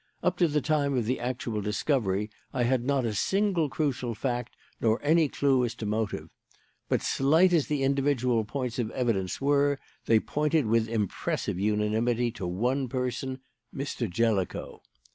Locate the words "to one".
12.31-12.89